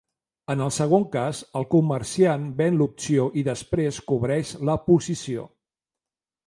[0.51, 5.47] En el segon cas, el comerciant ven l'opció i després cobreix la posició.